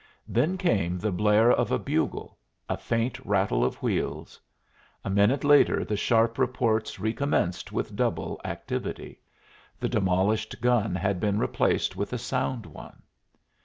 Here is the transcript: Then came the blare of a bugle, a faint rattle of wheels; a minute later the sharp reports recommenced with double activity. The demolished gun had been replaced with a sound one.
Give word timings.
Then 0.27 0.57
came 0.57 0.97
the 0.97 1.11
blare 1.11 1.51
of 1.51 1.71
a 1.71 1.77
bugle, 1.77 2.35
a 2.67 2.75
faint 2.75 3.19
rattle 3.23 3.63
of 3.63 3.83
wheels; 3.83 4.41
a 5.05 5.11
minute 5.11 5.43
later 5.43 5.85
the 5.85 5.95
sharp 5.95 6.39
reports 6.39 6.99
recommenced 6.99 7.71
with 7.71 7.95
double 7.95 8.41
activity. 8.43 9.21
The 9.79 9.89
demolished 9.89 10.59
gun 10.59 10.95
had 10.95 11.19
been 11.19 11.37
replaced 11.37 11.95
with 11.95 12.13
a 12.13 12.17
sound 12.17 12.65
one. 12.65 13.03